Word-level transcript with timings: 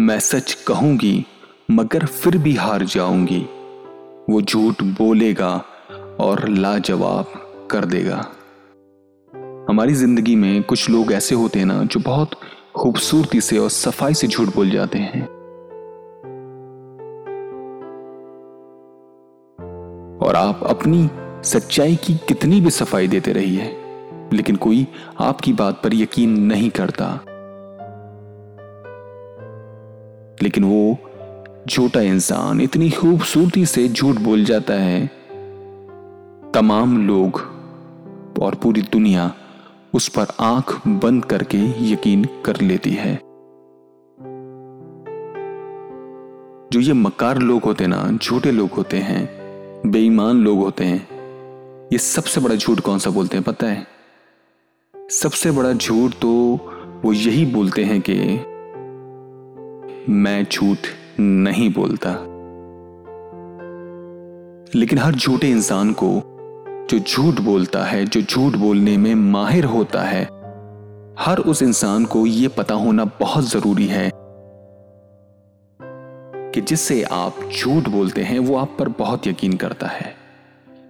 मैं 0.00 0.18
सच 0.20 0.52
कहूँगी, 0.66 1.24
मगर 1.70 2.04
फिर 2.06 2.38
भी 2.38 2.54
हार 2.54 2.82
जाऊँगी। 2.84 3.38
वो 4.30 4.40
झूठ 4.42 4.82
बोलेगा 4.82 5.50
और 6.20 6.48
लाजवाब 6.48 7.32
कर 7.70 7.84
देगा। 7.84 8.16
हमारी 9.68 9.94
ज़िंदगी 9.94 10.36
में 10.36 10.62
कुछ 10.62 10.90
लोग 10.90 11.12
ऐसे 11.12 11.34
होते 11.34 11.58
हैं 11.58 11.66
ना, 11.66 11.84
जो 11.84 12.00
बहुत 12.00 12.30
खूबसूरती 12.76 13.40
से 13.40 13.58
और 13.58 13.70
सफ़ाई 13.70 14.14
से 14.14 14.26
झूठ 14.26 14.54
बोल 14.54 14.70
जाते 14.70 14.98
हैं। 14.98 15.22
और 20.18 20.36
आप 20.36 20.64
अपनी 20.66 21.08
सच्चाई 21.44 21.96
की 21.96 22.14
कितनी 22.28 22.60
भी 22.60 22.70
सफ़ाई 22.70 23.08
देते 23.08 23.32
रहिए, 23.32 23.64
लेकिन 24.32 24.56
कोई 24.56 24.86
आपकी 25.20 25.52
बात 25.52 25.80
पर 25.84 25.94
यकीन 25.94 26.40
नहीं 26.40 26.70
करता। 26.70 27.20
लेकिन 30.44 30.64
वो 30.64 30.98
झूठा 31.68 32.00
इंसान 32.00 32.60
इतनी 32.60 32.90
खूबसूरती 32.90 33.66
से 33.66 33.88
झूठ 33.88 34.16
बोल 34.16 34.44
जाता 34.44 34.74
है। 34.74 35.06
तमाम 36.54 37.06
लोग 37.06 37.40
और 38.42 38.54
पूरी 38.54 38.82
दुनिया 38.82 39.34
उस 39.94 40.08
पर 40.08 40.26
आँख 40.40 40.86
बंद 40.86 41.24
करके 41.24 41.58
यकीन 41.92 42.24
कर 42.44 42.60
लेती 42.60 42.90
है। 42.90 43.20
जो 46.72 46.80
ये 46.80 46.92
मकार 46.92 47.38
लोग 47.38 47.62
होते 47.62 47.86
ना, 47.86 48.18
झूठे 48.22 48.50
लोग 48.50 48.70
होते 48.70 48.96
हैं, 48.96 49.30
बेईमान 49.86 50.36
लोग 50.36 50.58
होते 50.58 50.84
हैं, 50.84 51.08
ये 51.92 51.98
सबसे 51.98 52.40
बड़ा 52.40 52.54
झूठ 52.54 52.80
कौन 52.80 52.98
सा 52.98 53.10
बोलते 53.10 53.36
हैं 53.36 53.44
पता 53.44 53.66
है? 53.66 53.86
सबसे 54.94 55.50
बड़ा 55.50 55.72
झूठ 55.72 56.12
तो 56.12 56.30
वो 57.04 57.12
यही 57.12 57.46
बोलते 57.46 57.84
हैं 57.84 58.00
कि 58.00 58.14
मैं 60.08 60.46
झूठ 60.52 60.78
नहीं 61.20 61.72
बोलता। 61.72 62.10
लेकिन 64.74 64.98
हर 64.98 65.14
झूठे 65.14 65.50
इंसान 65.50 65.92
को 65.92 66.22
जो 66.90 66.98
झूठ 66.98 67.40
बोलता 67.40 67.84
है, 67.84 68.06
जो 68.06 68.20
झूठ 68.20 68.52
बोलने 68.56 68.96
में 68.96 69.14
माहिर 69.14 69.64
होता 69.64 70.02
है, 70.02 70.24
हर 71.18 71.38
उस 71.46 71.62
इंसान 71.62 72.04
को 72.04 72.26
यह 72.26 72.48
पता 72.48 72.74
होना 72.74 73.04
बहुत 73.04 73.44
ज़रूरी 73.44 73.86
है 73.86 74.10
कि 76.52 76.60
जिससे 76.60 77.02
आप 77.02 77.36
झूठ 77.60 77.88
बोलते 77.88 78.22
हैं, 78.22 78.38
वो 78.38 78.56
आप 78.56 78.76
पर 78.78 78.88
बहुत 78.88 79.26
यकीन 79.26 79.52
करता 79.52 79.86
है। 79.86 80.14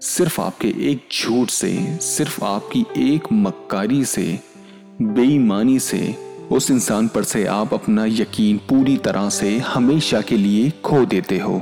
सिर्फ़ 0.00 0.40
आपके 0.40 0.68
एक 0.68 1.08
झूठ 1.22 1.48
से, 1.48 1.98
सिर्फ़ 2.00 2.44
आपकी 2.44 2.86
एक 3.14 3.22
मक्कारी 3.32 4.04
से, 4.04 4.40
बेईमानी 5.02 5.78
से 5.78 6.25
उस 6.52 6.70
इंसान 6.70 7.08
पर 7.08 7.22
से 7.22 7.46
आप 7.46 7.74
अपना 7.74 8.04
यकीन 8.06 8.58
पूरी 8.58 8.96
तरह 8.96 9.28
से 9.28 9.58
हमेशा 9.58 10.20
के 10.20 10.36
लिए 10.36 10.70
खो 10.70 11.04
देते 11.04 11.38
हो। 11.38 11.54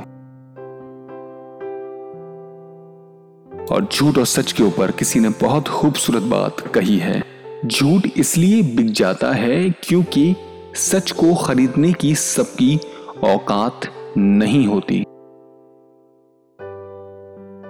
और 3.71 3.87
झूठ 3.93 4.17
और 4.17 4.25
सच 4.25 4.51
के 4.51 4.63
ऊपर 4.63 4.91
किसी 4.91 5.19
ने 5.19 5.29
बहुत 5.29 5.67
खूबसूरत 5.67 6.23
बात 6.23 6.59
कही 6.59 6.97
है। 6.97 7.23
झूठ 7.65 8.01
इसलिए 8.17 8.61
बिक 8.61 8.91
जाता 8.91 9.31
है 9.31 9.69
क्योंकि 9.69 10.35
सच 10.75 11.11
को 11.11 11.35
खरीदने 11.35 11.93
की 11.93 12.15
सबकी 12.15 12.79
औकात 13.23 13.81
नहीं 14.17 14.67
होती। 14.67 15.03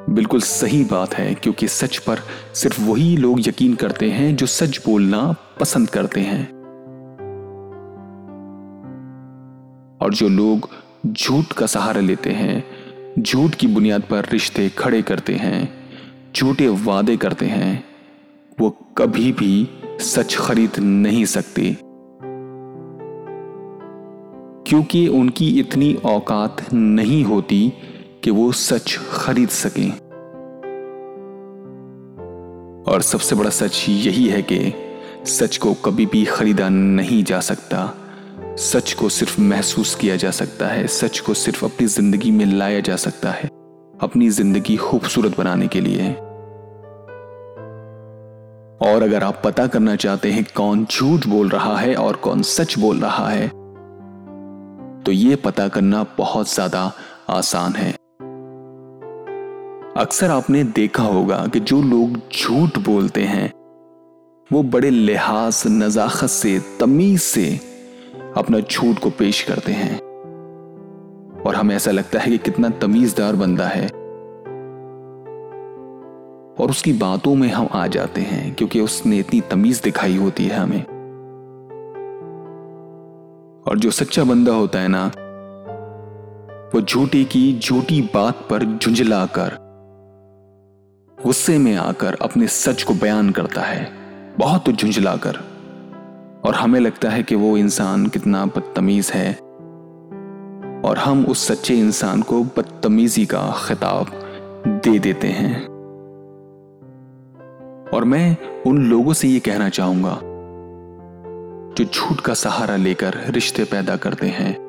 बिल्कुल 0.09 0.39
सही 0.39 0.83
बात 0.83 1.13
है, 1.13 1.33
क्योंकि 1.33 1.67
सच 1.67 1.97
पर 1.97 2.19
सिर्फ़ 2.53 2.81
वही 2.81 3.17
लोग 3.17 3.47
यकीन 3.47 3.75
करते 3.75 4.09
हैं 4.09 4.36
जो 4.36 4.45
सच 4.45 4.81
बोलना 4.86 5.36
पसंद 5.59 5.89
करते 5.89 6.21
हैं। 6.21 6.55
और 10.06 10.14
जो 10.14 10.30
लोग 10.30 10.70
झूठ 11.08 11.53
का 11.53 11.66
सहारा 11.66 12.02
लेते 12.02 12.30
हैं, 12.30 12.64
झूठ 13.20 13.56
की 13.56 13.67
बुनियाद 13.67 14.02
पर 14.02 14.25
रिश्ते 14.31 14.70
खड़े 14.70 15.02
करते 15.02 15.34
हैं, 15.34 15.73
झूठे 16.36 16.67
वादे 16.67 17.17
करते 17.17 17.45
हैं, 17.45 17.83
वो 18.60 18.70
कभी 18.70 19.32
भी 19.32 19.70
सच 19.86 20.36
खरीद 20.36 20.71
नहीं 20.80 21.26
सकते। 21.26 21.77
क्योंकि 24.70 25.08
उनकी 25.08 25.60
इतनी 25.60 25.93
औकात 25.93 26.73
नहीं 26.73 27.23
होती 27.23 27.73
कि 28.23 28.32
वो 28.32 28.52
सच 28.52 28.99
खरीद 29.11 29.49
सकें। 29.49 29.92
और 32.83 33.02
सबसे 33.02 33.36
बड़ा 33.36 33.49
सच 33.49 33.86
यही 33.89 34.27
है 34.27 34.42
कि 34.42 34.73
सच 35.26 35.58
को 35.58 35.73
कभी 35.73 36.05
भी 36.05 36.26
खरीदा 36.26 36.70
नहीं 36.70 37.23
जा 37.23 37.39
सकता। 37.39 38.05
सच 38.58 38.93
को 38.93 39.08
सिर्फ़ 39.10 39.39
महसूस 39.42 39.93
किया 39.95 40.16
जा 40.16 40.30
सकता 40.32 40.67
है, 40.67 40.86
सच 40.88 41.20
को 41.20 41.33
सिर्फ़ 41.33 41.66
अपनी 41.66 41.88
ज़िंदगी 41.88 42.32
में 42.32 42.45
लाया 42.45 42.80
जा 42.80 42.95
सकता 42.95 43.32
है, 43.32 43.49
अपनी 44.02 44.30
ज़िंदगी 44.30 44.76
खूबसूरत 44.77 45.38
बनाने 45.38 45.67
के 45.67 45.82
लिए। 45.82 46.14
और 48.82 49.04
अगर 49.04 49.23
आप 49.23 49.42
पता 49.45 49.67
करना 49.67 49.95
चाहते 49.95 50.32
हैं 50.32 50.45
कौन 50.55 50.86
झूठ 50.86 51.27
बोल 51.27 51.49
रहा 51.49 51.76
है 51.77 51.95
और 51.95 52.16
कौन 52.16 52.42
सच 52.43 52.77
बोल 52.80 52.99
रहा 52.99 53.27
है 53.30 53.48
तो 55.04 55.11
यह 55.11 55.37
पता 55.43 55.67
करना 55.67 56.05
बहुत 56.17 56.54
ज़्यादा 56.54 56.92
आसान 57.30 57.76
है। 57.76 57.92
अक्सर 59.98 60.30
आपने 60.32 60.64
देखा 60.64 61.04
होगा 61.04 61.45
कि 61.48 61.60
जो 61.60 61.82
लोग 61.82 62.17
झूठ 62.32 62.77
बोलते 62.80 63.23
हैं, 63.23 63.52
वो 64.52 64.64
बड़े 64.64 64.89
लिहाज, 64.89 65.64
नजाकत 65.67 66.30
से, 66.30 66.60
तमीज 66.80 67.20
से 67.22 67.74
अपना 68.38 68.60
झूठ 68.60 69.00
को 69.00 69.10
पेश 69.10 69.44
करते 69.44 69.72
हैं। 69.72 70.00
और 71.42 71.56
हमें 71.56 71.76
ऐसा 71.76 71.92
लगता 71.92 72.20
है 72.20 72.32
कि 72.32 72.38
कितना 72.38 72.70
तमीजदार 72.70 73.36
बंदा 73.36 73.68
है। 73.68 73.88
और 76.60 76.70
उसकी 76.70 76.94
बातों 76.94 77.36
में 77.36 77.48
हम 77.48 77.68
आ 77.72 77.88
जाते 77.88 78.22
हैं, 78.22 78.56
क्योंकि 78.56 78.80
उसने 78.82 79.18
इतनी 79.18 79.42
तमीज 79.42 79.82
दिखाई 79.82 80.18
होती 80.18 80.46
है 80.46 80.56
हमें। 80.56 80.84
और 83.68 83.80
जो 83.80 83.92
सच्चा 83.92 84.23
बंदा 84.23 84.54
होता 84.54 84.80
है 84.80 84.88
ना, 84.88 85.12
वो 86.76 86.82
झूठे 86.82 87.23
की 87.23 87.60
झूठी 87.60 88.02
बात 88.02 88.36
पर 88.36 88.64
झुंझलाकर, 88.64 89.58
गुस्से 91.23 91.58
में 91.58 91.76
आकर 91.76 92.17
अपने 92.22 92.48
सच 92.48 92.84
को 92.84 92.94
बयान 92.94 93.30
करता 93.30 93.62
है। 93.62 93.92
बहुत 94.40 94.70
झुंझलाकर। 94.70 95.55
और 96.45 96.56
हमें 96.56 96.80
लगता 96.80 97.10
है 97.10 97.23
कि 97.23 97.36
वो 97.36 97.58
इंसान 97.58 98.08
कितना 98.08 98.45
बदतमीज 98.45 99.11
है। 99.14 99.33
और 100.82 100.98
हम 100.98 101.26
उस 101.26 101.48
सच्चे 101.48 101.80
इंसान 101.80 102.22
को 102.22 102.44
बदतमीजी 102.44 103.26
का 103.26 103.66
खिताब 103.67 104.08
दे 104.67 105.00
देते 105.00 105.28
हैं। 105.28 105.66
और 107.94 108.04
मैं 108.04 108.38
उन 108.67 108.78
लोगों 108.78 109.14
से 109.14 109.28
ये 109.28 109.39
कहना 109.39 109.70
चाहूँगा, 109.70 110.20
जो 111.78 111.84
झूठ 111.84 112.20
का 112.20 112.34
सहारा 112.34 112.76
लेकर 112.76 113.17
रिश्ते 113.30 113.64
पैदा 113.64 113.95
करते 113.95 114.28
हैं, 114.28 114.66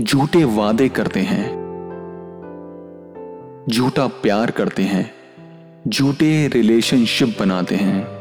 झूठे 0.00 0.44
वादे 0.44 0.88
करते 0.88 1.20
हैं, 1.20 1.60
झूठा 3.70 4.06
प्यार 4.06 4.50
करते 4.50 4.82
हैं, 4.82 5.10
झूठे 5.88 6.48
रिलेशनशिप 6.48 7.36
बनाते 7.40 7.74
हैं। 7.74 8.19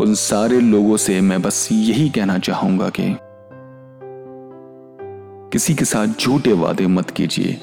उन 0.00 0.14
सारे 0.14 0.60
लोगों 0.60 0.96
से 0.96 1.20
मैं 1.20 1.42
बस 1.42 1.68
यही 1.72 2.08
कहना 2.10 2.38
चाहूँगा 2.38 2.88
कि 2.88 3.16
किसी 5.52 5.74
के 5.74 5.84
साथ 5.84 6.06
झूठे 6.06 6.52
वादे 6.52 6.86
मत 6.86 7.10
कीजिए। 7.10 7.58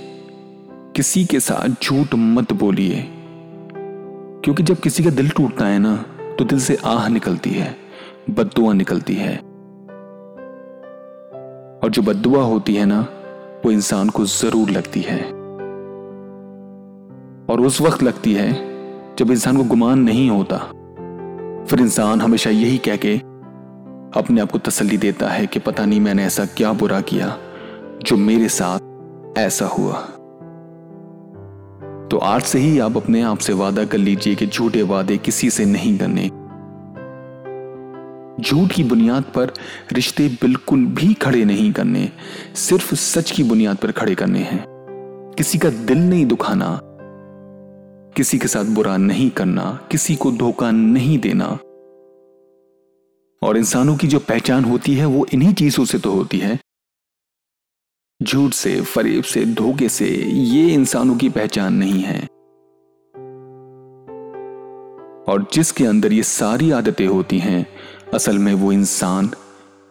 किसी 0.95 1.25
के 1.25 1.39
साथ 1.39 1.83
झूठ 1.83 2.07
मत 2.15 2.53
बोलिए। 2.53 3.07
क्योंकि 4.43 4.63
जब 4.63 4.75
किसी 4.75 5.03
का 5.03 5.09
दिल 5.09 5.29
टूटता 5.29 5.65
है 5.65 5.79
ना 5.79 5.95
तो 6.39 6.45
दिल 6.45 6.59
से 6.59 6.77
आह 6.85 7.07
निकलती 7.07 7.49
है 7.49 7.75
बदुआ 8.29 8.73
निकलती 8.73 9.15
है। 9.15 9.37
और 11.79 11.89
जो 11.89 12.01
बदुआ 12.01 12.43
होती 12.43 12.75
है 12.75 12.85
ना, 12.85 12.99
वो 13.65 13.71
इंसान 13.71 14.09
को 14.09 14.25
ज़रूर 14.25 14.69
लगती 14.69 15.01
है। 15.01 15.21
और 17.49 17.61
उस 17.61 17.81
वक्त 17.81 18.03
लगती 18.03 18.33
है 18.33 18.53
जब 19.15 19.31
इंसान 19.31 19.57
को 19.57 19.63
गुमान 19.63 19.99
नहीं 19.99 20.29
होता। 20.29 20.71
फिर 21.69 21.79
इंसान 21.79 22.21
हमेशा 22.21 22.49
यही 22.49 22.77
कह 22.77 22.95
के 22.95 23.17
अपने 24.19 24.41
आप 24.41 24.51
को 24.51 24.57
तसल्ली 24.57 24.97
देता 24.97 25.27
है 25.27 25.47
कि 25.47 25.59
पता 25.59 25.85
नहीं 25.85 25.99
मैंने 25.99 26.25
ऐसा 26.25 26.45
क्या 26.45 26.73
बुरा 26.73 27.01
किया 27.01 27.37
जो 28.03 28.17
मेरे 28.17 28.49
साथ 28.49 28.79
ऐसा 29.37 29.65
हुआ। 29.65 29.93
तो 32.11 32.17
आज 32.17 32.41
से 32.41 32.59
ही 32.59 32.79
आप 32.79 32.97
अपने 32.97 33.21
आप 33.21 33.37
से 33.37 33.53
वादा 33.53 33.85
कर 33.85 33.97
लीजिए 33.97 34.35
कि 34.35 34.47
झूठे 34.47 34.81
वादे 34.81 35.17
किसी 35.17 35.49
से 35.49 35.65
नहीं 35.65 35.97
करने। 35.97 36.27
झूठ 38.43 38.71
की 38.71 38.83
बुनियाद 38.83 39.23
पर 39.23 39.53
रिश्ते 39.91 40.27
बिल्कुल 40.27 40.85
भी 40.85 41.13
खड़े 41.13 41.45
नहीं 41.45 41.73
करने, 41.73 42.09
सिर्फ़ 42.55 42.95
सच 42.95 43.31
की 43.31 43.43
बुनियाद 43.43 43.77
पर 43.77 43.91
खड़े 43.91 44.15
करने 44.15 44.39
हैं। 44.39 44.65
किसी 45.37 45.57
का 45.57 45.69
दिल 45.69 45.97
नहीं 45.97 46.25
दुखाना 46.25 46.79
किसी 48.15 48.37
के 48.37 48.47
साथ 48.47 48.65
बुरा 48.65 48.97
नहीं 48.97 49.29
करना, 49.29 49.87
किसी 49.91 50.15
को 50.15 50.31
धोखा 50.31 50.71
नहीं 50.71 51.19
देना। 51.19 51.45
और 53.47 53.57
इंसानों 53.57 53.97
की 53.97 54.07
जो 54.07 54.19
पहचान 54.19 54.63
होती 54.63 54.93
है, 54.93 55.05
वो 55.05 55.25
इन्हीं 55.33 55.53
चीज़ों 55.53 55.85
से 55.85 55.99
तो 55.99 56.11
होती 56.11 56.37
है। 56.37 56.59
झूठ 58.23 58.51
से, 58.51 58.81
फरेब 58.81 59.23
से, 59.23 59.45
धोखे 59.45 59.89
से, 59.89 60.09
ये 60.25 60.73
इंसानों 60.73 61.15
की 61.15 61.29
पहचान 61.29 61.73
नहीं 61.73 62.03
है। 62.03 62.27
और 65.27 65.47
जिसके 65.53 65.85
अंदर 65.85 66.13
ये 66.13 66.23
सारी 66.23 66.71
आदतें 66.71 67.07
होती 67.07 67.39
हैं, 67.39 67.67
असल 68.13 68.37
में 68.37 68.53
वो 68.53 68.71
इंसान 68.71 69.31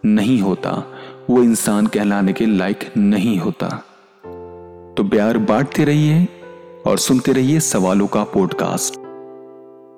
नहीं 0.05 0.41
होता। 0.41 0.99
वो 1.31 1.43
इंसान 1.43 1.87
कहलाने 1.87 2.33
के 2.33 2.47
लायक 2.47 2.93
नहीं 2.97 3.39
होता। 3.39 3.69
तो 4.97 5.09
प्यार 5.09 5.39
बांटते 5.39 5.85
रहिए 5.85 6.29
और 6.87 6.99
सुनते 6.99 7.33
रहिए 7.33 7.61
सवालों 7.61 8.07
का 8.07 8.23
पॉडकास्ट 8.25 8.95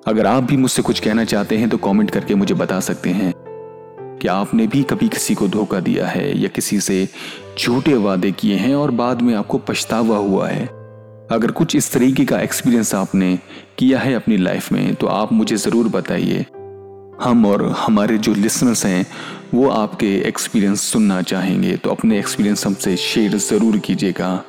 अगर 0.09 0.27
आप 0.27 0.43
भी 0.43 0.57
मुझसे 0.57 0.83
कुछ 0.83 1.01
कहना 1.01 1.25
चाहते 1.25 1.57
हैं 1.57 1.69
तो 1.69 1.77
कमेंट 1.79 2.11
करके 2.11 2.35
मुझे 2.35 2.55
बता 2.55 2.81
सकते 2.81 3.11
हैं। 3.11 3.33
कि 4.23 4.29
आपने 4.29 4.67
भी 4.67 4.83
कभी 4.83 5.09
किसी 5.09 5.35
को 5.35 5.49
धोखा 5.49 5.81
दिया 5.81 6.07
है, 6.07 6.39
या 6.39 6.49
किसी 6.49 6.81
से 6.81 7.09
झूठे 7.59 7.95
वादे 7.97 8.33
किए 8.33 8.57
हैं, 8.57 8.75
और 8.75 8.91
बाद 8.91 9.23
में 9.23 9.35
आपको 9.35 9.59
पछतावा 9.59 10.17
हुआ 10.17 10.49
है? 10.49 10.67
अगर 11.31 11.51
कुछ 11.51 11.77
इस 11.77 11.93
तरीके 11.93 12.25
का 12.25 12.41
एक्सपीरियंस 12.41 12.95
आपने 12.95 13.39
किया 13.79 13.99
है 13.99 14.15
अपनी 14.15 14.37
लाइफ 14.37 14.73
में 14.73 14.95
तो 14.95 15.07
आप 15.07 15.33
मुझे 15.33 15.57
ज़रूर 15.57 15.89
बताइए। 15.89 16.47
हम 17.21 17.47
और 17.47 17.65
हमारे 17.79 18.19
जो 18.19 18.35
लिसनर्स 18.35 18.87
हैं, 18.87 19.07
वो 19.55 19.69
आपके 19.71 20.17
एक्सपीरियंस 20.29 20.81
सुनना 20.83 21.23
चाहेंगे 21.23 21.77
तो 21.77 21.91
अपने 21.91 22.19
एक्सपीरियंस 22.19 22.67
हमसे 22.67 22.97
शेयर 22.97 23.37
ज़रूर 23.39 23.79
कीजिएगा। 23.79 24.43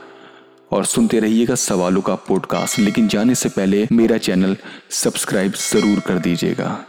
और 0.72 0.86
सुनते 0.86 1.20
रहिएगा 1.20 1.56
सवालों 1.56 2.02
का 2.02 2.16
पॉडकास्ट 2.16 2.80
लेकिन 2.80 3.08
जाने 3.08 3.36
से 3.36 3.50
पहले 3.50 3.88
मेरा 3.92 4.18
चैनल 4.18 4.58
सब्सक्राइब 4.90 5.54
ज़रूर 5.72 6.00
कर 6.00 6.20
दीजिएगा। 6.20 6.86